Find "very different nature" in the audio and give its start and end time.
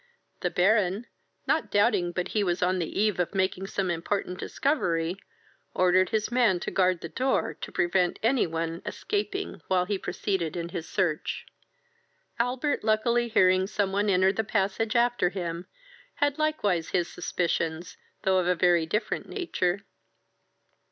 18.55-19.81